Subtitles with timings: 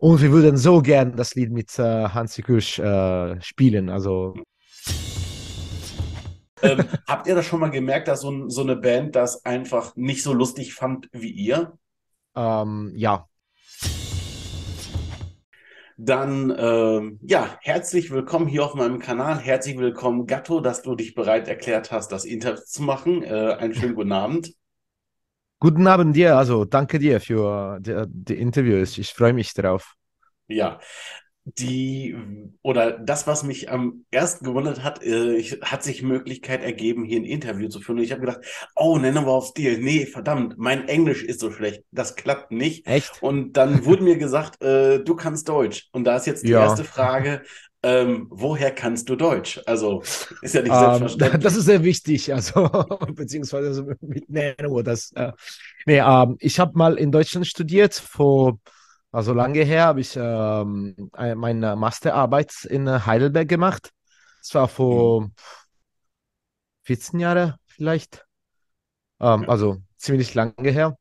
[0.00, 3.90] Und wir würden so gern das Lied mit äh, Hansi Kürsch äh, spielen.
[3.90, 4.34] Also.
[6.62, 10.22] ähm, habt ihr das schon mal gemerkt, dass so, so, eine Band das einfach nicht
[10.22, 11.78] so lustig fand wie ihr?
[12.34, 13.28] Ähm, ja.
[15.98, 19.38] Dann, ähm, ja, herzlich willkommen hier auf meinem Kanal.
[19.38, 23.22] Herzlich willkommen, Gatto, dass du dich bereit erklärt hast, das Interview zu machen.
[23.22, 24.54] Äh, einen schönen guten Abend.
[25.62, 28.96] Guten Abend dir, also danke dir für die, die Interviews.
[28.96, 29.94] Ich freue mich darauf.
[30.48, 30.80] Ja,
[31.44, 32.16] die
[32.62, 37.20] oder das, was mich am ersten gewundert hat, äh, ich, hat sich Möglichkeit ergeben, hier
[37.20, 37.98] ein Interview zu führen.
[37.98, 38.40] Und ich habe gedacht,
[38.74, 39.78] oh, nennen wir auf Stil.
[39.78, 41.82] Nee, verdammt, mein Englisch ist so schlecht.
[41.90, 42.86] Das klappt nicht.
[42.86, 43.22] Echt?
[43.22, 45.88] Und dann wurde mir gesagt, äh, du kannst Deutsch.
[45.92, 46.62] Und da ist jetzt die ja.
[46.62, 47.42] erste Frage,
[47.82, 49.60] ähm, woher kannst du Deutsch?
[49.66, 50.02] Also
[50.42, 51.42] ist ja nicht um, ähm, selbstverständlich.
[51.42, 52.68] Das ist sehr wichtig, also
[53.14, 54.82] beziehungsweise mit Nano.
[54.82, 55.32] Das, äh,
[55.86, 58.58] nee, ähm, ich habe mal in Deutschland studiert vor
[59.12, 63.90] also lange her habe ich ähm, meine Masterarbeit in Heidelberg gemacht.
[64.40, 65.30] Das war vor
[66.84, 68.24] 14 Jahren vielleicht.
[69.18, 69.48] Ähm, ja.
[69.48, 70.96] Also ziemlich lange her.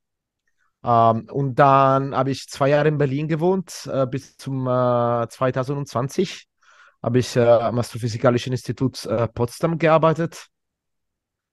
[0.84, 6.49] Ähm, und dann habe ich zwei Jahre in Berlin gewohnt, äh, bis zum äh, 2020
[7.02, 10.48] habe ich äh, am Astrophysikalischen Institut äh, Potsdam gearbeitet.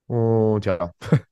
[0.06, 0.92] Und ja.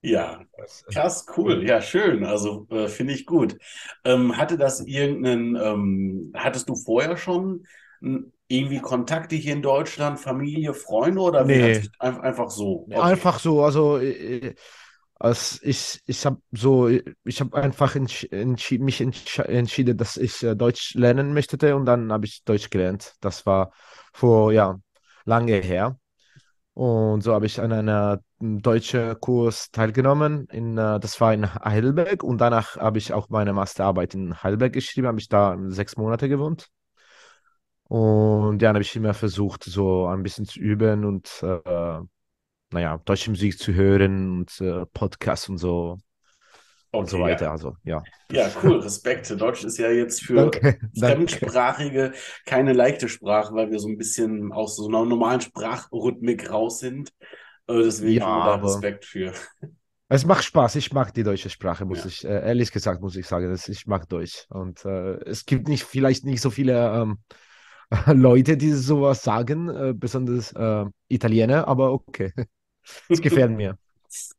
[0.00, 0.44] Ja,
[0.92, 2.24] krass, cool, ja, schön.
[2.24, 3.58] Also äh, finde ich gut.
[4.04, 7.66] Ähm, hatte das irgendeinen, ähm, hattest du vorher schon
[8.46, 11.82] irgendwie Kontakte hier in Deutschland, Familie, Freunde oder nee.
[11.98, 12.86] ein, einfach so?
[12.88, 12.94] Okay.
[12.94, 13.98] Einfach so, also
[15.20, 20.16] äh, als ich, ich habe so, ich habe einfach entsch entschi mich entsch entschieden, dass
[20.16, 23.14] ich äh, Deutsch lernen möchte und dann habe ich Deutsch gelernt.
[23.20, 23.72] Das war
[24.12, 24.78] vor, ja,
[25.24, 25.98] lange her.
[26.74, 30.46] Und so habe ich an einer deutschen Kurs teilgenommen.
[30.52, 32.22] In, äh, das war in Heidelberg.
[32.22, 35.08] Und danach habe ich auch meine Masterarbeit in Heidelberg geschrieben.
[35.08, 36.68] Habe ich da sechs Monate gewohnt.
[37.88, 42.00] Und dann habe ich immer versucht, so ein bisschen zu üben und äh,
[42.70, 45.98] naja, deutsche Musik zu hören und äh, Podcasts und so.
[46.90, 47.46] Okay, und so weiter.
[47.46, 47.50] Ja.
[47.50, 48.02] Also, ja.
[48.32, 49.30] Ja, cool, Respekt.
[49.38, 52.18] Deutsch ist ja jetzt für danke, Fremdsprachige danke.
[52.46, 57.10] keine leichte Sprache, weil wir so ein bisschen aus so einer normalen Sprachrhythmik raus sind.
[57.66, 59.34] Äh, deswegen ja, da Respekt für.
[60.08, 60.76] Es macht Spaß.
[60.76, 62.06] Ich mag die deutsche Sprache, muss ja.
[62.06, 63.54] ich, äh, ehrlich gesagt, muss ich sagen.
[63.68, 64.46] Ich mag Deutsch.
[64.48, 67.18] Und äh, es gibt nicht, vielleicht nicht so viele ähm,
[68.06, 72.32] Leute, die sowas sagen, äh, besonders äh, Italiener, aber okay.
[73.08, 73.78] Es gefällt mir.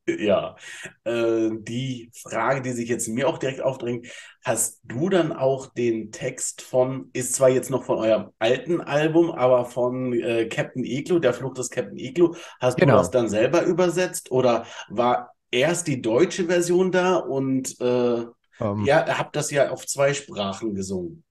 [0.07, 0.55] Ja,
[1.03, 4.07] äh, die Frage, die sich jetzt mir auch direkt aufdrängt,
[4.43, 9.29] hast du dann auch den Text von, ist zwar jetzt noch von eurem alten Album,
[9.29, 12.93] aber von äh, Captain Iglo, der Flucht des Captain Iglo, hast genau.
[12.93, 18.25] du das dann selber übersetzt oder war erst die deutsche Version da und äh,
[18.59, 18.79] um.
[18.79, 18.85] Ähm.
[18.85, 21.23] ja, habt das ja auf zwei Sprachen gesungen?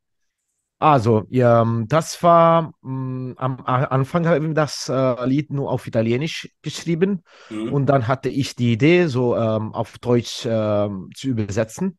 [0.80, 5.86] Also, ja, das war mh, mm, am Anfang haben wir das äh, Lied nur auf
[5.88, 7.72] Italienisch geschrieben mhm.
[7.72, 11.98] und dann hatte ich die Idee, so ähm, auf Deutsch ähm, zu übersetzen.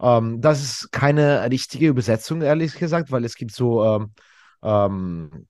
[0.00, 4.14] Ähm, das ist keine richtige Übersetzung, ehrlich gesagt, weil es gibt so ähm,
[4.62, 5.46] ähm,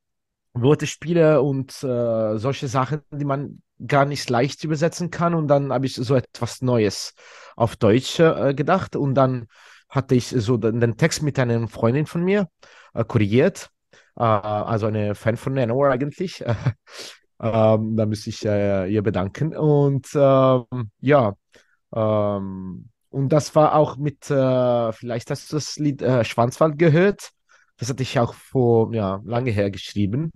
[0.54, 5.34] Wortespiele und äh, solche Sachen, die man gar nicht leicht übersetzen kann.
[5.34, 7.14] Und dann habe ich so etwas Neues
[7.56, 9.46] auf Deutsch äh, gedacht und dann
[9.94, 12.48] hatte ich so den, Text mit einer Freundin von mir
[12.94, 13.70] äh, korrigiert.
[14.16, 16.44] Äh, also eine Fan von Nanor eigentlich.
[17.40, 19.56] ähm, da müsste ich äh, ihr bedanken.
[19.56, 21.34] Und ähm, ja,
[21.94, 27.30] ähm, und das war auch mit, äh, vielleicht hast du das Lied äh, Schwanzwald gehört.
[27.76, 30.32] Das hatte ich auch vor ja, lange her geschrieben.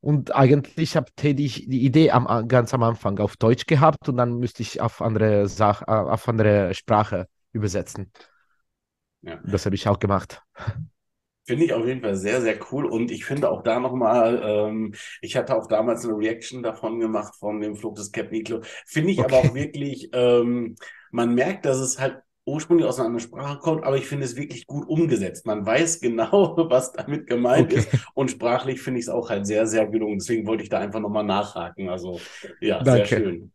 [0.00, 4.16] Und eigentlich habe ich die, die Idee am, ganz am Anfang auf Deutsch gehabt und
[4.16, 8.10] dann müsste ich auf andere, Sach, äh, auf andere Sprache übersetzen.
[9.22, 9.40] Ja.
[9.44, 10.42] Das habe ich auch gemacht.
[11.44, 12.86] Finde ich auf jeden Fall sehr, sehr cool.
[12.86, 17.34] Und ich finde auch da nochmal, ähm, ich hatte auch damals eine Reaction davon gemacht,
[17.36, 18.60] von dem Flug des Cap Niklo.
[18.86, 19.26] Finde ich okay.
[19.26, 20.76] aber auch wirklich, ähm,
[21.10, 24.36] man merkt, dass es halt ursprünglich aus einer anderen Sprache kommt, aber ich finde es
[24.36, 25.46] wirklich gut umgesetzt.
[25.46, 27.80] Man weiß genau, was damit gemeint okay.
[27.80, 27.88] ist.
[28.14, 30.18] Und sprachlich finde ich es auch halt sehr, sehr gelungen.
[30.18, 31.88] Deswegen wollte ich da einfach nochmal nachhaken.
[31.88, 32.20] Also
[32.60, 33.06] ja, Danke.
[33.06, 33.52] sehr schön.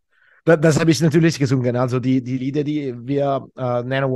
[0.47, 1.75] Das, das habe ich natürlich gesungen.
[1.75, 4.09] Also die, die Lieder, die wir äh, nennen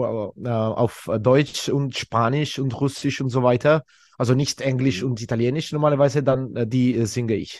[0.45, 3.83] äh, auf Deutsch und Spanisch und Russisch und so weiter,
[4.18, 5.10] also nicht Englisch mhm.
[5.10, 7.60] und Italienisch normalerweise, dann äh, die äh, singe ich.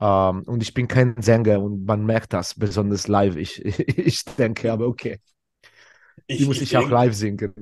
[0.00, 3.36] Ähm, und ich bin kein Sänger und man merkt das, besonders live.
[3.36, 3.62] Ich,
[3.98, 5.20] ich denke, aber okay.
[6.26, 7.52] Ich, die muss ich, ich auch live singen.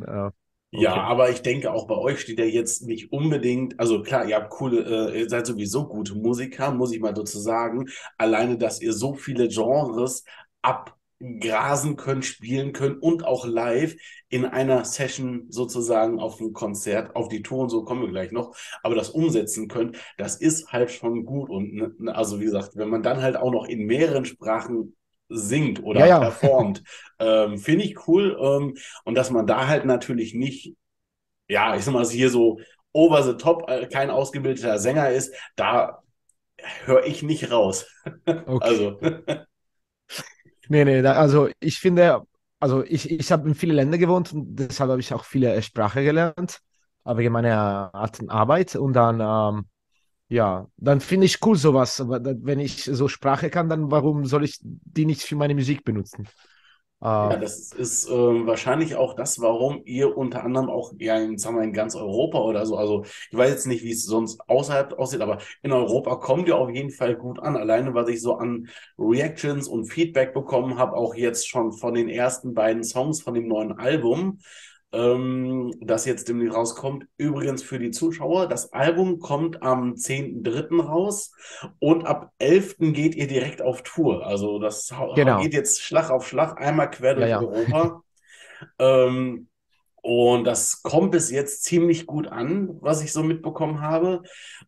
[0.70, 0.82] Okay.
[0.82, 4.36] Ja, aber ich denke, auch bei euch steht ja jetzt nicht unbedingt, also klar, ihr
[4.36, 7.86] habt coole, äh, ihr seid sowieso gute Musiker, muss ich mal dazu sagen.
[8.18, 10.24] Alleine, dass ihr so viele Genres
[10.60, 10.94] ab
[11.40, 13.96] grasen können, spielen können und auch live
[14.28, 18.30] in einer Session sozusagen auf dem Konzert, auf die Tour und so kommen wir gleich
[18.30, 18.54] noch,
[18.84, 22.76] aber das umsetzen können, das ist halt schon gut und ne, ne, also wie gesagt,
[22.76, 24.94] wenn man dann halt auch noch in mehreren Sprachen
[25.28, 26.18] singt oder Ja, ja.
[26.20, 26.82] performt,
[27.18, 30.74] ähm, finde ich cool ähm, und dass man da halt natürlich nicht,
[31.48, 32.60] ja, ich sag mal hier so
[32.92, 36.02] over the top, äh, kein ausgebildeter Sänger ist, da
[36.84, 37.86] höre ich nicht raus.
[38.46, 38.58] Okay.
[38.60, 39.00] Also,
[40.68, 42.22] Nee, nee, da, also ich finde,
[42.60, 45.62] also ich, ich habe in viele Länder gewohnt und deshalb habe ich auch viele äh,
[45.62, 46.60] Sprache gelernt,
[47.04, 49.66] aber meiner alten Arbeit und dann, ähm,
[50.28, 54.44] ja, dann finde ich cool sowas, aber wenn ich so Sprache kann, dann warum soll
[54.44, 56.28] ich die nicht für meine Musik benutzen?
[57.20, 61.36] Ja, Äh, das ist ähm, wahrscheinlich auch das, warum ihr unter anderem auch ja, in,
[61.36, 64.40] sagen wir, in ganz Europa oder so, also ich weiß jetzt nicht, wie es sonst
[64.48, 67.56] außerhalb aussieht, aber in Europa kommt ihr auf jeden Fall gut an.
[67.56, 72.08] Alleine, was ich so an Reactions und Feedback bekommen habe, auch jetzt schon von den
[72.08, 74.38] ersten beiden Songs von dem neuen Album,
[74.92, 77.06] ähm, das jetzt demnächst rauskommt.
[77.16, 80.80] Übrigens für die Zuschauer, das Album kommt am 10.3.
[80.80, 81.32] raus
[81.78, 82.92] und ab 11.
[82.92, 84.26] geht ihr direkt auf Tour.
[84.26, 85.40] Also das Genau.
[85.42, 87.46] geht jetzt Schlag auf Schlag, einmal quer durch Ja, ja.
[87.46, 88.02] Europa.
[88.78, 89.48] Ähm,
[90.00, 94.22] und das kommt bis jetzt ziemlich gut an, was ich so mitbekommen habe.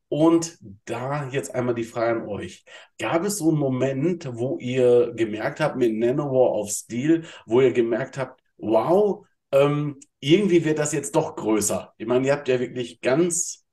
[0.08, 2.64] Und da jetzt einmal die Frage an euch.
[2.98, 7.72] Gab es so einen Moment, wo ihr gemerkt habt mit Nanowar of Steel, wo ihr
[7.72, 11.94] gemerkt habt, wow, ähm, irgendwie wird das jetzt doch größer?
[11.96, 13.64] Ich meine, ihr habt ja wirklich ganz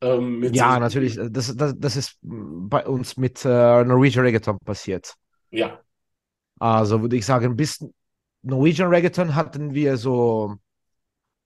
[0.00, 4.58] ähm, mit ja, so, natürlich, das, das, das ist bei uns mit äh, Norwegian Reggaeton
[4.64, 5.14] passiert.
[5.50, 5.82] ja,
[6.58, 7.84] Also würde ich sagen, bis
[8.42, 10.56] Norwegian Reggaeton hatten wir so,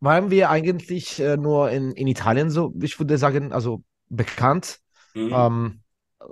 [0.01, 4.79] waren wir eigentlich äh, nur in, in Italien so, ich würde sagen, also bekannt.
[5.15, 5.33] mhm.
[5.33, 5.81] Ähm,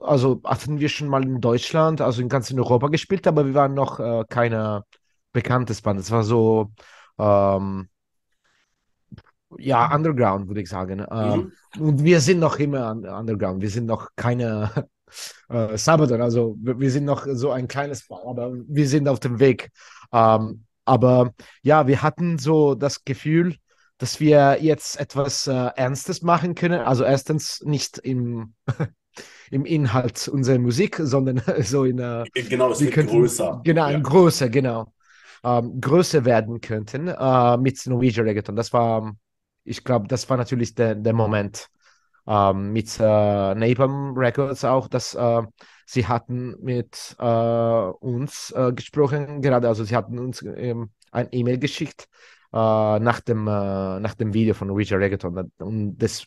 [0.03, 3.55] also hatten wir schon mal in Deutschland, also in ganz in Europa gespielt, aber wir
[3.55, 4.85] waren noch äh, keine
[5.33, 6.01] bekanntes Band.
[6.01, 6.73] Es war so,
[7.19, 7.89] ähm,
[9.59, 11.01] ja, Underground, würde ich sagen.
[11.11, 11.81] Ähm, Mhm.
[11.81, 13.63] und wir sind noch immer un- Underground.
[13.63, 14.71] Wir sind noch keine
[15.49, 19.71] äh, Sabaton, also wir, sind noch so ein kleines, aber wir sind auf dem Weg.
[20.13, 21.33] Ähm, aber
[21.63, 23.57] ja, wir hatten so das Gefühl,
[23.99, 26.81] dass wir jetzt etwas äh, Ernstes machen können.
[26.81, 28.55] Also erstens nicht im,
[29.51, 33.61] im Inhalt unserer Musik, sondern so in äh, Genau, es wir wird könnten größer.
[33.65, 33.97] genau Ja.
[33.97, 34.93] ein größer, genau
[35.45, 38.57] ähm, größer werden könnten äh, mit Norwegian Reggaeton.
[38.57, 39.15] Das war,
[39.65, 41.69] ich glaube, das war natürlich der, der Moment.
[42.27, 45.43] Ähm, mit äh, Napalm Records auch, dass äh,
[45.87, 51.59] sie hatten mit äh, uns äh, gesprochen, gerade, also sie hatten uns ähm, ein E-Mail
[51.59, 52.09] geschickt
[52.53, 55.53] äh, nach dem nach dem Video von Norwegian Reggaeton.
[55.59, 56.27] Und das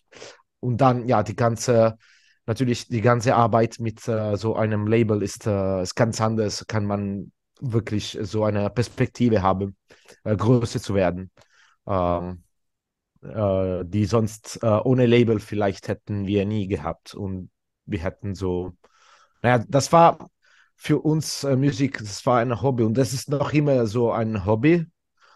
[0.60, 1.98] und dann ja die ganze
[2.46, 6.86] natürlich die ganze Arbeit mit äh, so einem Label ist, äh, ist ganz anders, kann
[6.86, 7.32] man
[7.62, 9.76] wirklich so eine Perspektive haben,
[10.24, 11.32] äh, größer zu werden,
[11.88, 12.44] ähm,
[13.22, 17.16] äh, die sonst äh, ohne Label vielleicht hätten wir nie gehabt.
[17.16, 17.52] Und
[17.86, 18.74] wir hätten so,
[19.42, 20.30] naja, das war
[20.76, 22.84] für uns äh, Musik, das war ein Hobby.
[22.84, 24.86] Und das ist noch immer so ein Hobby,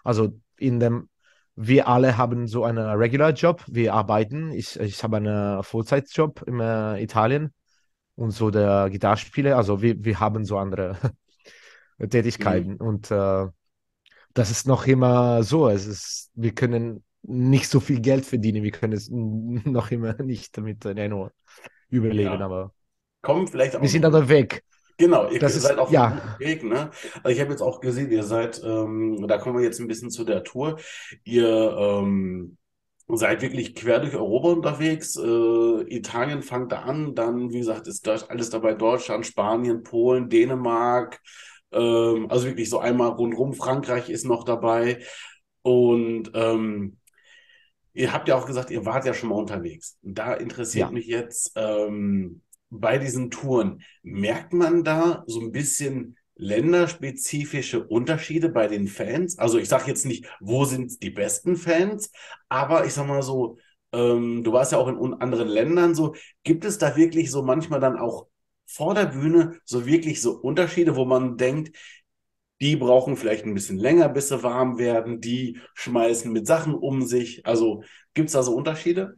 [0.03, 1.09] also in dem
[1.56, 6.59] wir alle haben so einen Regular Job, wir arbeiten, ich, ich habe einen Vollzeitjob in
[6.97, 7.53] Italien.
[8.15, 10.97] Und so der Gitarrespieler, also wir, wir haben so andere
[12.09, 13.48] Tätigkeiten und äh,
[14.33, 15.68] das ist noch immer so.
[15.69, 20.57] Es ist, wir können nicht so viel Geld verdienen, wir können es noch immer nicht
[20.57, 21.30] damit Nano
[21.90, 22.45] überleben, Ja.
[22.45, 22.73] aber
[23.21, 24.64] Kommen vielleicht auch wir sind dem Weg.
[24.97, 26.35] Genau, ihr Das ist- seid auf ja.
[26.40, 26.90] Weg, ne?
[27.23, 30.09] Also ich habe jetzt auch gesehen, ihr seid, ähm, da kommen wir jetzt ein bisschen
[30.11, 30.78] zu der Tour.
[31.23, 32.57] Ihr ähm,
[33.07, 35.16] seid wirklich quer durch Europa unterwegs.
[35.18, 41.19] Äh, Italien fangt da an, dann, wie gesagt, ist alles dabei, Deutschland, Spanien, Polen, Dänemark.
[41.71, 43.54] Ähm, also wirklich so einmal rundrum.
[43.54, 45.04] Frankreich ist noch dabei.
[45.63, 46.97] Und ähm,
[47.94, 49.97] ihr habt ja auch gesagt, ihr wart ja schon mal unterwegs.
[50.01, 50.92] Da interessiert Ja.
[50.92, 58.68] mich jetzt, ähm, bei diesen Touren, merkt man da so ein bisschen länderspezifische Unterschiede bei
[58.68, 59.37] den Fans?
[59.37, 62.11] Also ich sage jetzt nicht, wo sind die besten Fans,
[62.47, 63.57] aber ich sag mal so,
[63.92, 67.81] ähm, du warst ja auch in anderen Ländern so, gibt es da wirklich so manchmal
[67.81, 68.28] dann auch
[68.73, 71.75] vor der Bühne so wirklich so Unterschiede, wo man denkt,
[72.61, 77.01] die brauchen vielleicht ein bisschen länger, bis sie warm werden, die schmeißen mit Sachen um
[77.01, 77.45] sich.
[77.45, 79.18] Also gibt es da so Unterschiede?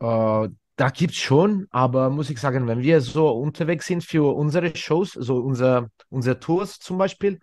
[0.00, 4.34] Äh, da gibt es schon, aber muss ich sagen, wenn wir so unterwegs sind für
[4.34, 7.40] unsere Shows, so unser, unsere Tours zum Beispiel,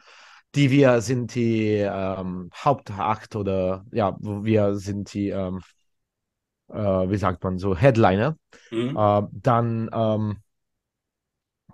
[0.55, 5.61] die wir sind die ähm, Hauptakt oder ja, wo wir sind die, ähm,
[6.69, 6.75] äh,
[7.09, 8.37] wie sagt man, so Headliner.
[8.69, 8.97] Mhm.
[8.97, 10.37] Äh, dann ähm,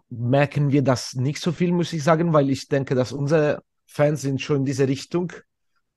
[0.10, 4.22] merken wir das nicht so viel, muss ich sagen, weil ich denke, dass unsere Fans
[4.22, 5.34] sind schon in diese Richtung,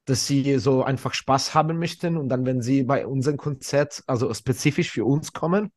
[0.05, 4.33] dass sie so einfach Spaß haben möchten und dann, wenn sie bei unserem Konzert, also
[4.35, 5.71] spezifisch für uns kommen,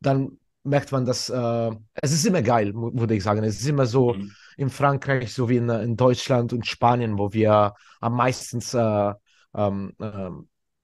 [0.00, 3.42] dann merkt man, dass äh, es ist immer geil, würde ich sagen.
[3.44, 4.32] Es ist immer so mhm.
[4.56, 9.14] in Frankreich, so wie in, in, Deutschland und Spanien, wo wir am meisten äh,
[9.54, 10.30] ähm, äh,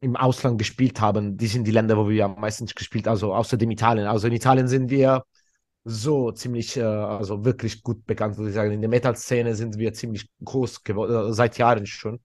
[0.01, 1.37] im Ausland gespielt haben.
[1.37, 4.07] Die sind die Länder, wo wir am meisten gespielt, also außerdem Italien.
[4.07, 5.25] Also in Italien sind wir
[5.89, 8.73] so ziemlich, äh, also wirklich gut bekannt, würde ich sagen.
[8.73, 12.21] In der Metal-Szene sind wir ziemlich groß geworden, äh, seit Jahren schon.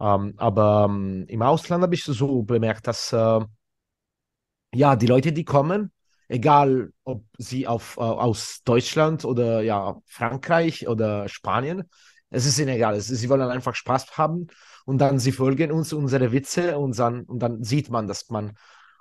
[0.00, 3.40] Ähm, aber ähm, im Ausland habe ich so bemerkt, dass äh,
[4.74, 5.92] ja, die Leute, die kommen,
[6.28, 11.84] egal ob sie auf, äh, aus Deutschland oder ja, Frankreich oder Spanien,
[12.30, 12.94] es ist ihnen egal.
[12.96, 14.48] Es sie wollen einfach Spaß haben
[14.86, 18.54] und dann sie folgen uns unsere Witze und dann, und dann sieht man, dass man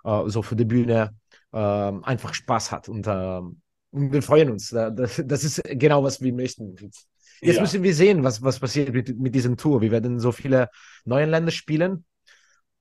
[0.03, 1.15] äh, so für die Bühne
[1.53, 3.41] äh, einfach Spaß hat und, äh,
[3.95, 4.69] und wir freuen uns.
[4.69, 6.75] Das, ist genau, was wir möchten.
[6.75, 7.61] Jetzt ja.
[7.61, 9.81] müssen wir sehen, was, was passiert mit, mit diesem Tour.
[9.81, 10.69] Wir werden so viele
[11.05, 12.03] neue Länder spielen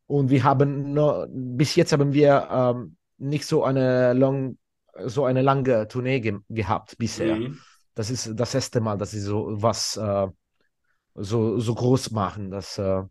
[0.06, 4.58] und wir haben nur, bis jetzt haben wir ähm, nicht so eine long,
[5.04, 7.36] so eine lange Tournee ge gehabt bisher.
[7.36, 7.60] Mhm.
[7.94, 10.26] Das ist das erste Mal, dass sie so was äh,
[11.14, 12.50] so, so groß machen.
[12.50, 13.02] Das äh,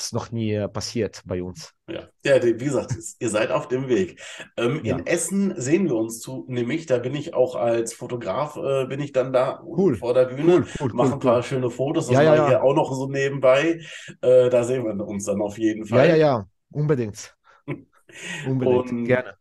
[0.00, 1.72] ist noch nie passiert bei uns.
[1.88, 4.20] Ja, ja wie gesagt, ihr seid auf dem Weg.
[4.56, 4.96] Ähm, ja.
[4.96, 9.00] In Essen sehen wir uns zu, nämlich, da bin ich auch als Fotograf, äh, bin
[9.00, 9.96] ich dann da cool.
[9.96, 12.48] vor der Bühne, cool, cool, mache ein paar schöne Fotos, das ja, ja, ja.
[12.48, 13.80] hier auch noch so nebenbei.
[14.20, 16.08] Äh, da sehen wir uns dann auf jeden Fall.
[16.08, 17.36] Ja, ja, ja, unbedingt.
[18.46, 19.34] Unbedingt, Und, gerne.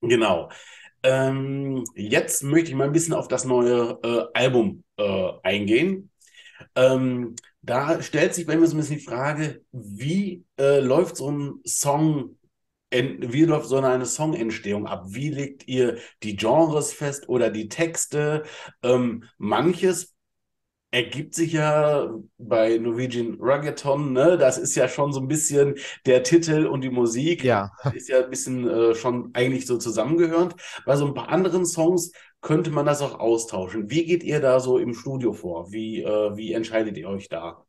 [0.00, 0.50] Genau.
[1.02, 6.10] Ähm, jetzt möchte ich mal ein bisschen auf das neue äh, Album äh, eingehen.
[6.74, 7.36] Ähm,
[7.66, 11.60] da stellt sich bei mir so ein bisschen die Frage, wie äh, läuft so ein
[11.66, 12.38] Song,
[12.90, 15.04] wie läuft so eine Songentstehung ab?
[15.08, 18.44] Wie legt ihr die Genres fest oder die Texte?
[18.82, 20.14] Ähm, manches
[20.92, 22.08] ergibt sich ja
[22.38, 24.38] bei Norwegian Reggaeton, ne?
[24.38, 25.74] Das ist ja schon so ein bisschen
[26.06, 27.44] der Titel und die Musik.
[27.44, 27.70] Ja.
[27.92, 30.54] Ist ja ein bisschen äh, schon eigentlich so zusammengehörend.
[30.86, 32.12] Bei so ein paar anderen Songs
[32.46, 33.90] könnte man das auch austauschen.
[33.90, 35.72] Wie geht ihr da so im Studio vor?
[35.72, 37.64] Wie, äh, wie entscheidet ihr euch da?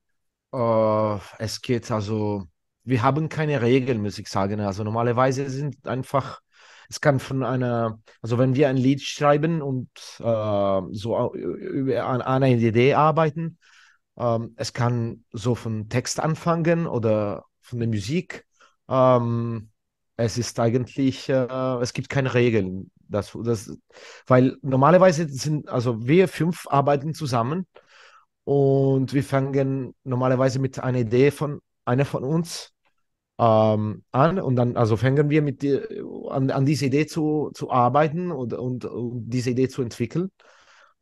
[0.53, 2.43] Uh, es geht also,
[2.83, 4.59] wir haben keine Regeln, muss ich sagen.
[4.59, 6.41] Also normalerweise sind einfach
[6.89, 12.21] es kann von einer, also wenn wir ein Lied schreiben und äh, so über an,
[12.21, 13.57] einer Idee arbeiten,
[14.15, 18.45] ähm, es kann so von Text anfangen oder von der Musik.
[18.87, 19.69] Ähm,
[20.15, 22.91] es ist eigentlich, äh, es gibt keine Regeln.
[23.09, 23.77] Das, das,
[24.25, 27.67] weil normalerweise sind, also wir fünf arbeiten zusammen
[28.43, 32.73] und wir fangen normalerweise mit einer Idee von einer von uns
[33.39, 35.79] ähm, an und dann also fangen wir mit die,
[36.29, 40.31] an, an diese Idee zu, zu arbeiten und, und, und diese Idee zu entwickeln.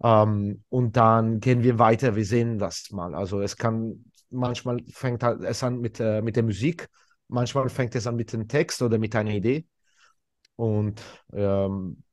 [0.04, 3.16] Ähm, und dann gehen wir weiter, wir sehen das mal.
[3.16, 6.90] Also es kann, manchmal fängt halt es an mit, äh, mit der Musik,
[7.28, 9.66] manchmal fängt es an mit dem Text oder mit einer Idee.
[10.56, 11.02] Und
[11.34, 12.04] ähm,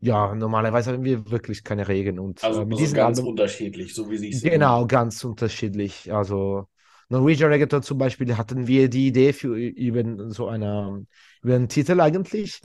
[0.00, 2.18] ja, normalerweise haben wir wirklich keine Regeln.
[2.18, 6.12] Und, also, äh, mit also ganz Album, unterschiedlich, so wie sie es Genau, ganz unterschiedlich.
[6.12, 6.68] Also
[7.08, 11.06] Norwegian Reggaeton zum Beispiel hatten wir die Idee für über so eine,
[11.42, 12.60] über einen Titel eigentlich.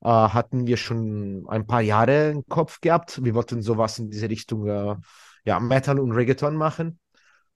[0.00, 3.24] Äh, hatten wir schon ein paar Jahre im Kopf gehabt.
[3.24, 4.96] Wir wollten sowas in diese Richtung äh,
[5.44, 7.00] ja, Metal und Reggaeton machen.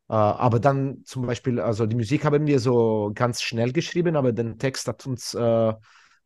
[0.09, 4.33] Äh, aber dann zum Beispiel, also die Musik haben wir so ganz schnell geschrieben, aber
[4.33, 5.73] den Text hat uns äh,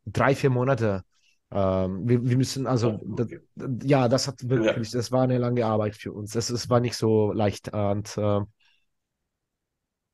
[0.06, 1.02] drei, vier Monate.
[1.50, 3.28] Ähm, wir, wir, müssen, also, oh, das,
[3.84, 4.98] ja, das hat wirklich, ja.
[4.98, 6.32] das war eine lange Arbeit für uns.
[6.32, 7.72] Das, das war nicht so leicht.
[7.72, 8.40] Und äh,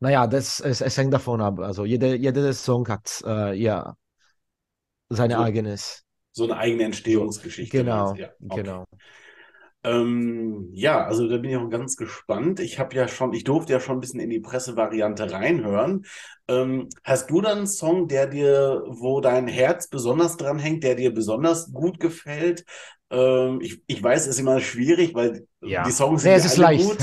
[0.00, 1.58] naja, das, es, es hängt davon ab.
[1.60, 3.96] Also jede, jede Song hat äh, ja
[5.08, 6.04] seine so, eigenes.
[6.32, 7.78] So eine eigene Entstehungsgeschichte.
[7.78, 8.30] Genau, ja.
[8.40, 8.62] okay.
[8.62, 8.84] genau.
[9.82, 12.60] Ähm, ja, also da bin ich auch ganz gespannt.
[12.60, 16.04] Ich habe ja schon, ich durfte ja schon ein bisschen in die Pressevariante reinhören.
[16.48, 20.96] Ähm, hast du dann einen Song, der dir, wo dein Herz besonders dran hängt, der
[20.96, 22.64] dir besonders gut gefällt?
[23.10, 25.82] Ähm, ich, ich weiß, es ist immer schwierig, weil ja.
[25.84, 26.84] die Songs sind nee, es ist leicht.
[26.84, 26.98] gut.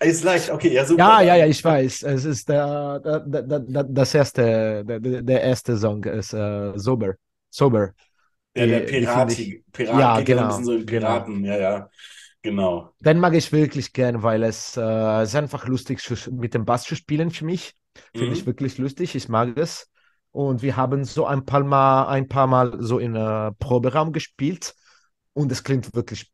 [0.00, 0.98] es ist leicht, okay, ja, super.
[0.98, 2.02] Ja, ja, ja, ich weiß.
[2.02, 7.14] Es ist der, der, der, der das erste, der, der erste Song ist uh, Sober.
[7.48, 7.92] Sober.
[8.54, 10.84] Ja, der Pirati, Piraten, ja, genau, so genau.
[10.84, 11.54] Piraten, genau.
[11.54, 11.90] ja, ja.
[12.42, 12.92] Genau.
[12.98, 16.96] Den mag ich wirklich gern, weil es äh, ist einfach lustig mit dem Bass zu
[16.96, 17.74] spielen für mich.
[18.12, 18.32] Finde mhm.
[18.32, 19.14] ich wirklich lustig.
[19.14, 19.88] Ich mag es.
[20.32, 24.74] Und wir haben so ein paar Mal, ein paar Mal so in uh, Proberaum gespielt.
[25.34, 26.32] Und es klingt wirklich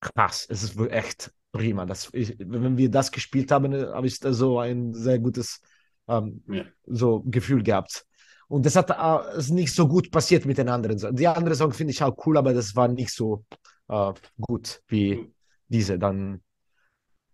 [0.00, 0.46] krass.
[0.48, 1.84] Es ist echt prima.
[1.84, 5.60] Das, ich, wenn wir das gespielt haben, habe ich da so ein sehr gutes
[6.08, 6.64] ähm, ja.
[6.86, 8.06] so Gefühl gehabt.
[8.52, 11.16] Und das hat äh, ist nicht so gut passiert mit den anderen Songs.
[11.16, 13.46] Die anderen Songs finde ich auch cool, aber das war nicht so
[13.88, 15.34] äh, gut wie hm.
[15.68, 15.98] diese.
[15.98, 16.42] Dann,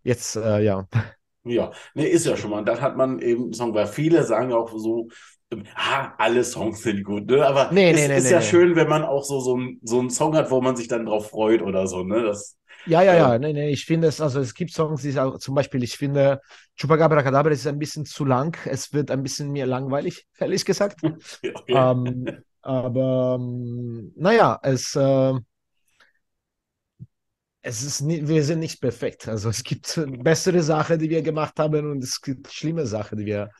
[0.05, 0.87] jetzt, äh, ja.
[1.43, 2.65] Ja, ne, ist ja schon mal.
[2.65, 5.09] Dann hat man eben einen Song, weil viele sagen auch so,
[5.51, 7.45] ähm, ah, alle Songs sind gut, ne?
[7.45, 9.99] Aber Nee, es nee, nee, ist ja schön, wenn man auch so, so, ein, so
[9.99, 12.23] einen Song hat, wo man sich dann drauf freut oder so, ne?
[12.23, 12.57] Das,
[12.89, 15.55] Ja, ja, ja, nee, nee, ich finde es, also es gibt Songs, die auch, zum
[15.55, 16.41] Beispiel, ich finde
[16.77, 18.57] Chupacabra Cadabra ist ein bisschen zu lang.
[18.65, 21.01] Es wird ein bisschen mir langweilig, ehrlich gesagt.
[21.03, 21.21] okay.
[21.69, 22.27] Ähm,
[22.63, 25.35] aber ähm, naja, es, äh,
[27.61, 29.29] es ist nie, wir sind nicht perfekt.
[29.29, 33.27] Also es gibt bessere Sachen, die wir gemacht haben und es gibt schlimme Sachen, die
[33.27, 33.51] wir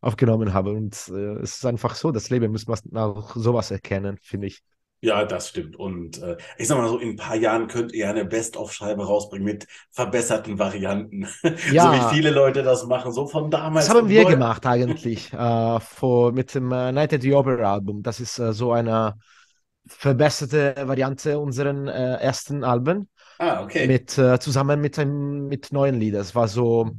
[0.00, 0.76] aufgenommen haben.
[0.76, 4.62] Und äh, es ist einfach so, das Leben muss man auch sowas erkennen, finde ich.
[5.04, 5.76] Ja, das stimmt.
[5.76, 9.44] Und äh, ich sag mal so, in ein paar Jahren könnt ihr eine Best-of-Scheibe rausbringen
[9.44, 11.28] mit verbesserten Varianten.
[11.76, 14.26] So wie Ja, viele Leute das machen, so von das damals haben und wir neu.
[14.26, 18.02] gemacht eigentlich äh, vor, mit dem äh, Night at the Opera Album.
[18.02, 19.18] Das ist äh, so eine
[19.86, 23.08] verbesserte Variante unseren äh, ersten Alben
[23.38, 23.96] Ah, okay.
[23.96, 26.22] mit äh, zusammen mit einem, mit neuen Liedern.
[26.22, 26.92] Es war so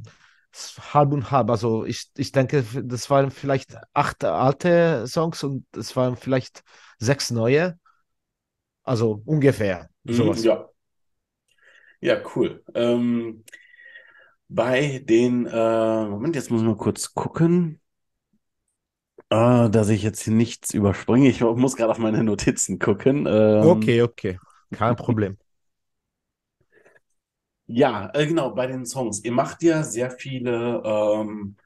[0.94, 1.50] halb und halb.
[1.50, 6.62] Also ich, ich denke, das waren vielleicht acht alte Songs und es waren vielleicht
[6.98, 7.78] sechs neue.
[8.86, 10.42] Also ungefähr Mhm, sowas.
[10.42, 10.70] ja,
[12.00, 12.62] ja, cool.
[12.74, 13.44] Ähm,
[14.48, 17.80] bei den, äh, Moment, jetzt muss ich mal kurz gucken,
[19.30, 21.28] äh, dass ich jetzt hier nichts überspringe.
[21.28, 23.26] Ich muss gerade auf meine Notizen gucken.
[23.28, 24.40] Ähm, Okay, okay.
[24.72, 25.38] Kein Problem.
[27.66, 29.24] ja, äh, genau, bei den Songs.
[29.24, 31.56] Ihr macht ja sehr viele ähm,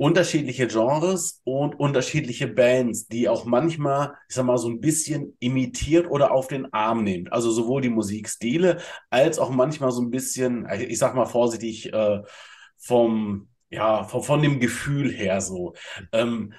[0.00, 6.10] unterschiedliche Genres und unterschiedliche Bands, die auch manchmal, ich sag mal, so ein bisschen imitiert
[6.10, 7.30] oder auf den Arm nimmt.
[7.34, 8.78] Also sowohl die Musikstile
[9.10, 12.22] als auch manchmal so ein bisschen, ich sag mal vorsichtig, äh,
[12.78, 15.74] vom, ja, von, von dem Gefühl her so.
[16.12, 16.54] Ähm,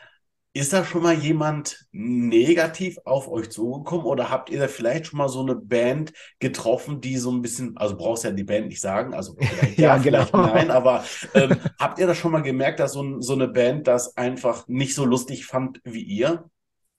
[0.53, 5.17] ist da schon mal jemand negativ auf euch zugekommen oder habt ihr da vielleicht schon
[5.17, 8.81] mal so eine Band getroffen, die so ein bisschen, also brauchst ja die Band nicht
[8.81, 10.25] sagen, also vielleicht ja, Ja, genau.
[10.25, 13.87] vielleicht nein, aber ähm, habt ihr das schon mal gemerkt, dass so, so eine Band
[13.87, 16.49] das einfach nicht so lustig fand wie ihr?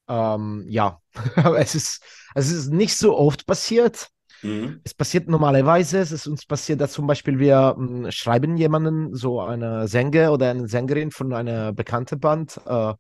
[0.08, 1.00] Ähm, ja,
[1.58, 2.02] es ist,
[2.34, 4.08] es ist nicht so oft passiert.
[4.42, 4.82] Mhm.
[4.84, 9.40] Es passiert normalerweise, es ist uns passiert, dass zum Beispiel wir mh, schreiben jemanden, so
[9.40, 12.94] eine Sänger oder eine Sängerin von einer bekannten Band, äh,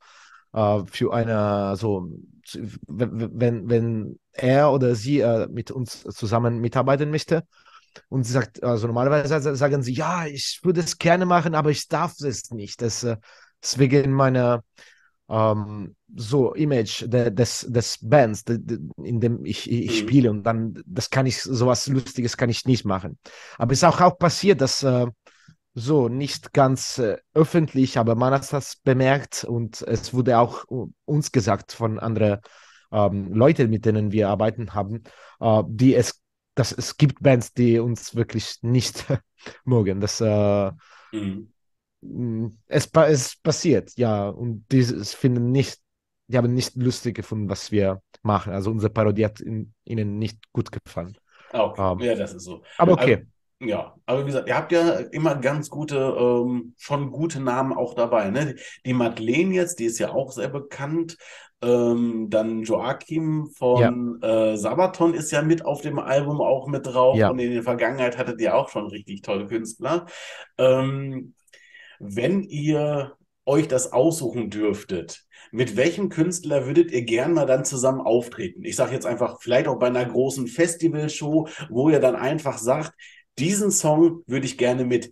[0.52, 2.08] äh, für eine, so,
[2.88, 7.44] wenn, wenn, er oder sie äh, mit uns zusammen mitarbeiten möchte.
[8.08, 11.70] Und sie sagt, also normalerweise sa- sagen sie, ja, ich würde es gerne machen, aber
[11.70, 12.82] ich darf es nicht.
[12.82, 13.16] Das, äh,
[13.62, 14.64] deswegen meiner
[15.28, 19.96] ähm, so Image de, des, des Bands, de, de, in dem ich, ich Mhm.
[19.98, 23.18] spiele und dann, das kann ich, sowas Lustiges kann ich nicht machen.
[23.58, 25.06] Aber es ist auch, auch passiert, dass äh,
[25.74, 30.90] so nicht ganz äh, öffentlich, aber man hat das bemerkt und es wurde auch u-
[31.04, 32.40] uns gesagt von anderen
[32.92, 35.02] ähm, Leuten, mit denen wir arbeiten haben,
[35.40, 36.20] äh, die es,
[36.54, 39.06] dass es gibt Bands, die uns wirklich nicht
[39.64, 40.00] mögen.
[40.00, 40.70] Das äh,
[41.12, 41.52] Mhm.
[42.00, 44.28] Mm, Es, es passiert, ja.
[44.28, 45.80] Und die finden nicht,
[46.28, 48.52] die haben nicht lustig gefunden, was wir machen.
[48.52, 51.16] Also unsere Parodie hat in, ihnen nicht gut gefallen.
[51.54, 52.62] Okay, Ähm, ja, das ist so.
[52.76, 53.26] aber Aber, okay,
[53.64, 57.94] ja, aber wie gesagt, ihr habt ja immer ganz gute, ähm, schon gute Namen auch
[57.94, 58.56] dabei, ne?
[58.84, 61.16] Die Madeleine jetzt, die ist ja auch sehr bekannt.
[61.62, 66.86] Ähm, dann Joachim ja, von äh, Sabaton ist ja mit auf dem Album auch mit
[66.86, 67.30] drauf ja.
[67.30, 70.06] und in der Vergangenheit hattet ihr auch schon richtig tolle Künstler.
[70.58, 71.34] Ähm,
[72.00, 73.12] wenn ihr
[73.46, 78.64] euch das aussuchen dürftet, mit welchem Künstler würdet ihr gern mal dann zusammen auftreten?
[78.64, 82.92] Ich sage jetzt einfach, vielleicht auch bei einer großen Festivalshow, wo ihr dann einfach sagt,
[83.42, 85.10] diesen Song würde ich gerne mit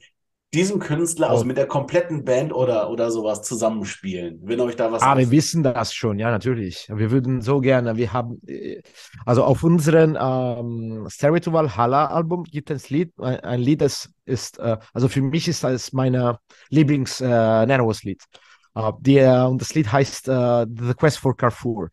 [0.52, 1.46] diesem Künstler, also Oh.
[1.46, 5.62] mit der kompletten Band oder, oder sowas zusammenspielen, wenn euch da was Ah, wir wissen
[5.62, 6.88] das schon, ja, natürlich.
[6.92, 8.82] Wir würden so gerne, wir haben, äh,
[9.24, 13.80] also auf unserem ähm, Stairway to Valhalla Album gibt es ein Lied, ein, ein Lied,
[13.80, 16.36] das ist, äh, also für mich ist das mein
[16.70, 18.22] Lieblings äh, Nanos-Lied.
[18.74, 21.90] Äh, der, und das Lied heißt äh, The Quest for Carrefour.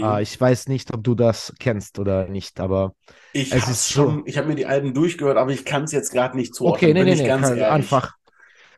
[0.00, 0.22] Äh, Mhm.
[0.22, 2.94] ich weiß nicht, ob du das kennst oder nicht, aber
[3.32, 3.92] Ich es ist so.
[3.92, 6.92] schon, ich habe mir die Alben durchgehört, aber ich kann es jetzt gerade nicht Okay,
[6.92, 8.12] zuordnen, nee, bin nee, ich nee, ganz kann, einfach.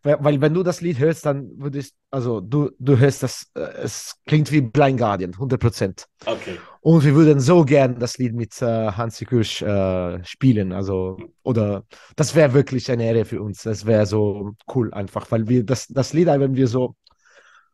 [0.03, 3.61] Weil, weil wenn du das Lied hörst, dann würdest, also du, du hörst das, äh,
[3.85, 6.07] es klingt wie Blind Guardian, 100 Prozent.
[6.27, 6.63] Okay.
[6.81, 11.85] Und wir würden so gern das Lied mit äh, Hansi Kürsch äh, spielen, also, oder
[12.17, 13.63] das wäre wirklich eine Ehre für uns.
[13.63, 16.97] Das wäre so cool einfach, weil wir das, das Lied haben wir so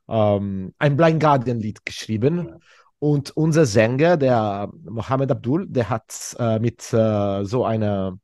[0.08, 2.48] ähm, ein Blind Guardian Lied geschrieben.
[2.48, 2.58] Ja.
[3.00, 8.18] Und unser Sänger, der Mohammed Abdul, der hat äh, mit äh, so einer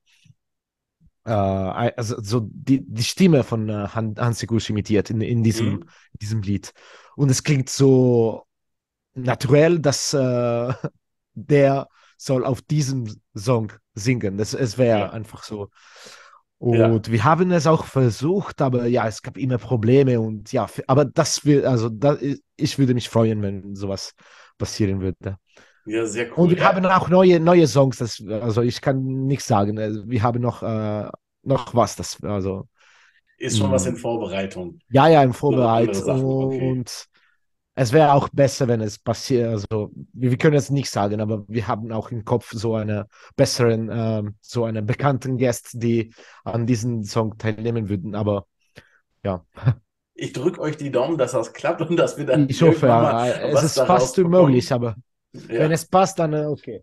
[1.24, 5.66] äh, also so die, die Stimme von äh, Han, Hansi Kürsch imitiert in, in, diesem,
[5.66, 5.80] Mhm.
[6.12, 6.72] in diesem Lied.
[7.16, 8.44] Und es klingt so
[9.14, 10.72] naturell, dass äh,
[11.34, 14.38] der soll auf diesem Song singen.
[14.38, 15.10] Das, es wäre Ja.
[15.10, 15.70] einfach so.
[16.58, 17.12] Und ja.
[17.12, 21.44] wir haben es auch versucht, aber ja, es gab immer Probleme und ja, aber das
[21.44, 22.18] will, also das,
[22.56, 24.14] ich würde mich freuen, wenn sowas
[24.58, 25.38] passieren würde.
[25.86, 26.44] Ja, sehr cool.
[26.44, 26.64] Und wir ja.
[26.64, 29.78] haben auch neue, neue Songs, das, also ich kann nichts sagen.
[29.78, 31.08] Also wir haben noch, äh,
[31.42, 32.68] noch was, das, also.
[33.36, 33.74] Ist schon mh.
[33.74, 34.78] was in Vorbereitung.
[34.90, 36.24] Ja, ja, in Vorbereitung.
[36.24, 36.70] Okay.
[36.70, 37.06] Und
[37.74, 39.48] es wäre auch besser, wenn es passiert.
[39.48, 43.88] Also, wir, können es nicht sagen, aber wir haben auch im Kopf so eine besseren,
[43.90, 46.14] äh, so einen bekannten Gast, die
[46.44, 48.14] an diesem Song teilnehmen würden.
[48.14, 48.46] Aber
[49.24, 49.44] ja.
[50.14, 52.48] Ich drücke euch die Daumen, dass das klappt und dass wir dann.
[52.48, 53.26] Ich hoffe, ja.
[53.26, 54.96] Es ist fast unmöglich, aber
[55.32, 55.60] ja.
[55.60, 56.82] wenn es passt, dann äh, okay.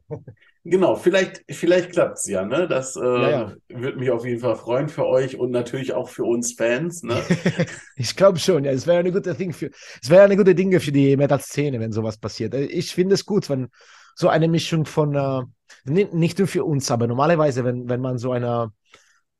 [0.64, 2.68] Genau, vielleicht, vielleicht klappt es ja, ne?
[2.68, 3.56] Das äh, ja, ja.
[3.70, 7.16] würde mich auf jeden Fall freuen für euch und natürlich auch für uns Fans, ne?
[7.96, 8.72] ich glaube schon, ja.
[8.72, 11.92] Es wäre eine gute Ding für, es wäre eine gute Dinge für die Metal-Szene, wenn
[11.92, 12.54] sowas passiert.
[12.54, 13.70] Äh, ich finde es gut, wenn
[14.14, 15.42] so eine Mischung von, äh,
[15.86, 18.72] nicht nur für uns, aber normalerweise, wenn, wenn man so eine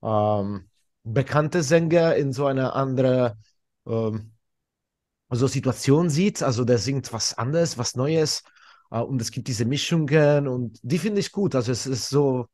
[0.02, 0.70] ähm,
[1.04, 3.38] bekannte Sänger in so eine andere
[3.92, 4.32] ähm,
[5.30, 8.44] so Situation sieht, also der singt was anderes, was Neues
[8.92, 11.56] äh, und es gibt diese Mischungen und die finde ich gut.
[11.56, 12.48] Also es ist so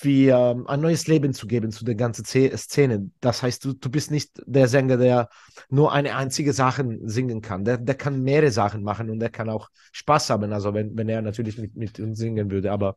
[0.00, 3.10] wie ähm, ein neues Leben zu geben zu der ganzen Szene.
[3.20, 5.28] Das heißt, du, du bist nicht der Sänger, der
[5.68, 7.64] nur eine einzige Sache singen kann.
[7.64, 11.08] Der, der kann mehrere Sachen machen und der kann auch Spaß haben, also wenn, wenn
[11.08, 12.72] er natürlich mit, mit uns singen würde.
[12.72, 12.96] Aber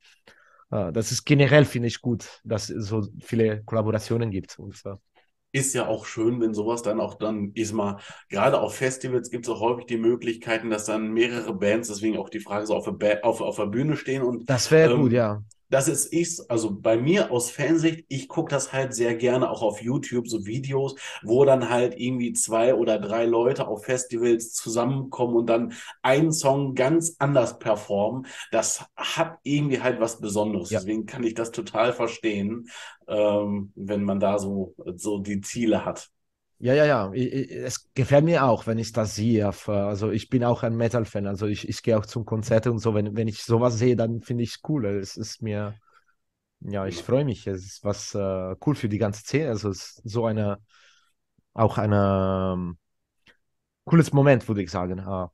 [0.71, 4.57] äh, das ist generell, finde ich, gut, dass es so viele Kollaborationen gibt.
[4.57, 4.95] Und, äh,
[5.57, 7.97] ist ja auch schön, wenn sowas dann auch dann ist mal,
[8.29, 12.29] gerade auf Festivals gibt es auch häufig die Möglichkeiten, dass dann mehrere Bands, deswegen auch
[12.29, 15.11] die Frage so auf der, auf, auf der Bühne stehen und das wäre ähm, gut,
[15.11, 19.49] ja das ist ich, also bei mir aus Fansicht, ich gucke das halt sehr gerne
[19.49, 24.53] auch auf YouTube, so Videos, wo dann halt irgendwie zwei oder drei Leute auf Festivals
[24.53, 28.27] zusammenkommen und dann einen Song ganz anders performen.
[28.51, 30.69] Das hat irgendwie halt was Besonderes.
[30.69, 30.79] Ja.
[30.79, 32.69] Deswegen kann ich das total verstehen,
[33.07, 36.09] ähm, wenn man da so, so die Ziele hat.
[36.59, 37.13] Ja, ja, ja.
[37.13, 39.47] es gefällt mir auch, wenn ich das sehe.
[39.67, 41.27] Also ich bin auch ein Metal-Fan.
[41.27, 42.95] Also ich, ich gehe auch zum Konzert und so.
[42.95, 44.85] Wenn, wenn ich sowas sehe, dann finde ich es cool.
[44.87, 45.75] Es ist mir,
[46.61, 47.45] ja, ich freue mich.
[47.47, 49.49] Es ist was uh, cool für die ganze Szene.
[49.49, 50.57] Also es ist so eine,
[51.53, 52.77] auch ein um, ähm,
[53.85, 54.99] cooles Moment, würde ich sagen.
[55.07, 55.27] Uh,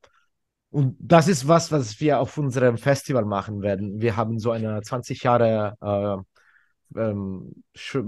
[0.70, 4.00] und das ist was, was wir auf unserem Festival machen werden.
[4.00, 6.22] Wir haben so eine 20 Jahre uh,
[6.96, 7.52] ähm,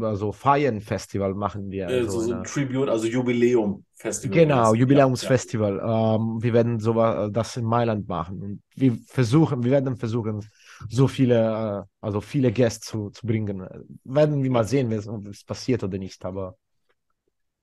[0.01, 1.88] also Feiern-Festival machen wir.
[1.88, 4.37] Also so, so ein Tribute, also Jubiläum-Festival.
[4.37, 5.77] Genau, Jubiläumsfestival.
[5.77, 9.96] Ja, Ähm, wir werden so äh, das in Mailand machen und wir versuchen, wir werden
[9.96, 10.46] versuchen,
[10.88, 13.66] so viele, äh, also viele Gäste zu, zu bringen.
[14.05, 16.57] Werden wir mal sehen, ob es passiert oder nicht, aber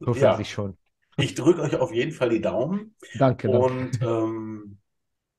[0.06, 0.54] hoffentlich ja.
[0.56, 0.78] schon.
[1.18, 2.96] Ich drücke euch auf jeden Fall die Daumen.
[3.16, 3.50] Danke.
[3.50, 4.06] Und danke.
[4.06, 4.78] Ähm,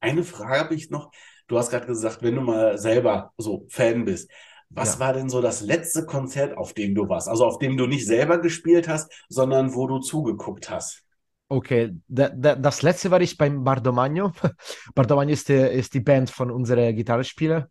[0.00, 1.10] eine Frage habe ich noch.
[1.46, 4.30] Du hast gerade gesagt, wenn du mal selber so Fan bist,
[4.74, 5.00] was ja.
[5.00, 7.28] war denn so das letzte Konzert, auf dem du warst?
[7.28, 11.02] Also auf dem du nicht selber gespielt hast, sondern wo du zugeguckt hast?
[11.48, 14.32] Okay, da, da, das letzte war ich beim Bardomagno.
[14.94, 17.68] Bardomagno ist die, ist die Band von unserer Gitarrespieler.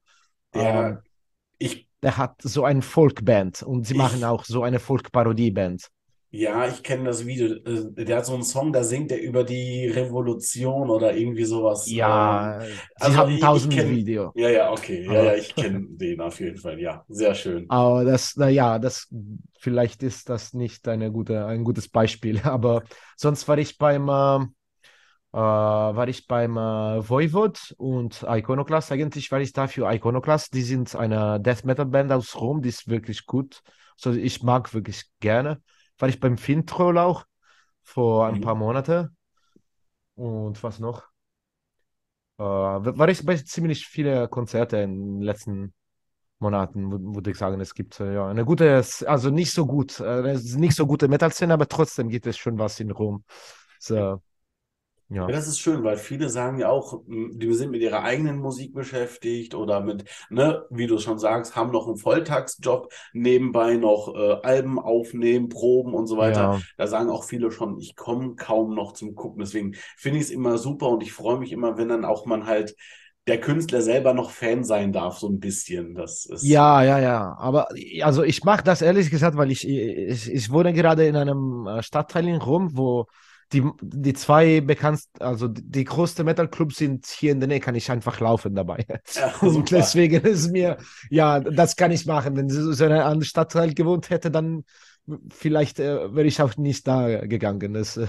[0.54, 0.98] Der, ähm,
[1.58, 5.90] ich, der hat so eine Folkband und sie ich, machen auch so eine Folk-Parodie-Band.
[6.36, 7.46] Ja, ich kenne das Video.
[7.46, 11.88] Äh, der hat so einen Song, da singt er über die Revolution oder irgendwie sowas.
[11.88, 12.60] Ja,
[12.96, 14.32] also haben tausend Video.
[14.34, 15.06] Ja, ja, okay.
[15.06, 16.80] Ja, ja, ich kenne den auf jeden Fall.
[16.80, 17.70] Ja, sehr schön.
[17.70, 19.14] Aber das, naja, das,
[19.60, 22.42] vielleicht ist das nicht eine gute, ein gutes Beispiel.
[22.44, 22.82] Aber
[23.16, 24.38] sonst war ich beim, äh,
[25.34, 28.92] äh war ich beim äh, Voivod und Iconoclast.
[28.92, 30.52] Eigentlich war ich da für Iconoclast.
[30.56, 33.62] Die sind eine Death Metal Band aus Rom, die ist wirklich gut.
[34.04, 35.62] Also ich mag wirklich gerne
[35.98, 37.26] war ich beim Fintroll auch
[37.82, 38.42] vor ein mhm.
[38.42, 39.16] paar Monaten.
[40.16, 41.04] Und was noch?
[42.38, 45.74] Äh, war ich bei ziemlich viele Konzerte in den letzten
[46.40, 47.60] Monaten, würde ich sagen.
[47.62, 51.54] Es gibt äh, ja eine gute, also nicht so gut, äh, nicht so gute Metal-Szene,
[51.54, 53.24] aber trotzdem gibt es schon was in Rom.
[53.80, 54.22] So,
[55.14, 55.28] ja.
[55.28, 55.28] ja.
[55.28, 59.56] das ist schön, weil viele sagen ja auch, die sind mit ihrer eigenen Musik beschäftigt
[59.56, 64.80] oder mit, ne, wie du schon sagst, haben noch einen Volltagsjob, nebenbei noch äh, Alben
[64.80, 66.54] aufnehmen, Proben und so weiter.
[66.54, 66.62] Ja.
[66.78, 69.40] Da sagen auch viele schon, ich komme kaum noch zum Gucken.
[69.40, 72.46] Deswegen finde ich es immer super und ich freue mich immer, wenn dann auch man
[72.46, 72.76] halt
[73.28, 75.96] der Künstler selber noch Fan sein darf, so ein bisschen.
[75.96, 77.36] Das ist ja, ja, ja.
[77.40, 77.70] Aber
[78.02, 81.84] also ich mache das ehrlich gesagt, weil ich, ich, ich wohne gerade in einem äh,
[81.84, 83.08] Stadtteil in Rom, wo
[83.54, 87.90] die, die zwei bekannten, also die größten Metal-Clubs sind hier in der Nähe, kann ich
[87.92, 88.86] einfach laufen dabei.
[89.14, 90.78] Ja, und deswegen ist mir,
[91.10, 92.36] ja, das kann ich machen.
[92.36, 94.64] Wenn sie so in einem Stadtteil gewohnt hätte, dann
[95.32, 97.74] vielleicht äh, wäre ich auch nicht da gegangen.
[97.74, 98.08] Das, äh,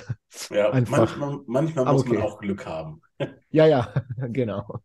[0.51, 1.17] ja, einfach.
[1.17, 2.15] manchmal, manchmal muss okay.
[2.15, 3.03] man auch Glück haben.
[3.51, 3.93] ja, ja,
[4.29, 4.81] genau.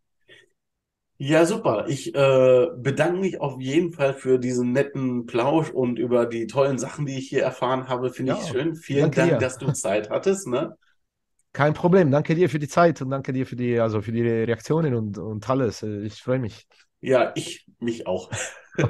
[1.21, 1.85] Ja, super.
[1.89, 6.79] Ich äh, bedanke mich auf jeden Fall für diesen netten Plausch und über die tollen
[6.79, 8.11] Sachen, die ich hier erfahren habe.
[8.13, 8.75] Finde ich Ja, schön.
[8.75, 9.39] Vielen Dank, dir.
[9.39, 10.77] dass du Zeit hattest, ne?
[11.53, 12.11] Kein Problem.
[12.11, 15.17] Danke dir für die Zeit und danke dir für die, also für die Reaktionen und,
[15.17, 15.83] und alles.
[15.83, 16.67] Äh, Ich freue mich.
[17.01, 18.29] Ja, ich mich auch.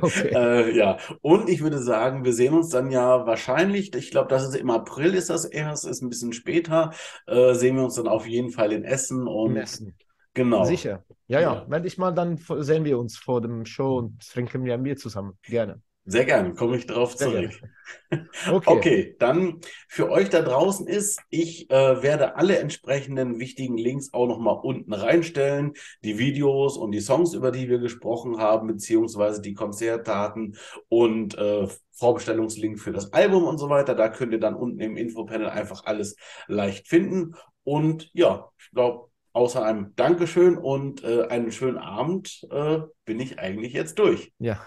[0.04, 0.36] Okay.
[0.36, 4.44] Äh, ja, und ich würde sagen, wir sehen uns dann ja wahrscheinlich, ich glaube, das
[4.44, 6.92] ist im April ist das erst, ist ein bisschen später,
[7.26, 9.96] äh, sehen wir uns dann auf jeden Fall in Essen und Essen.
[10.34, 10.63] Genau.
[10.65, 11.04] Sicher.
[11.28, 11.65] Ja, ja.
[11.68, 14.98] Melde dich mal, dann sehen wir uns vor dem Show und trinken wir ein Bier
[14.98, 15.38] zusammen.
[15.44, 15.82] Gerne.
[16.06, 17.50] sehr gern, komme ich drauf Sehr gerne.
[17.50, 17.70] zurück.
[18.52, 18.70] Okay.
[18.72, 24.28] Okay, dann für euch da draußen ist, ich äh, werde alle entsprechenden wichtigen Links auch
[24.28, 25.74] nochmal unten reinstellen.
[26.04, 30.56] Die Videos und die Songs, über die wir gesprochen haben, beziehungsweise die Konzertdaten
[30.88, 33.94] und äh, Vorbestellungslink für das Album und so weiter.
[33.96, 36.15] Da könnt ihr dann unten im Infopanel einfach alles
[36.48, 37.36] leicht finden.
[37.63, 43.39] Und ja, ich glaube, außer einem Dankeschön und äh, einen schönen Abend äh, bin ich
[43.39, 44.34] eigentlich jetzt durch.
[44.39, 44.65] Ja.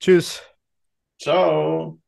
[0.00, 0.42] Tschüss.
[1.20, 2.00] Ciao.